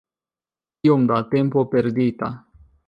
[0.85, 2.33] Kiom da tempo perdita!